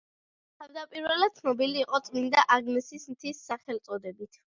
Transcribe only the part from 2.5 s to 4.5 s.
აგნესის მთის“ სახელწოდებით.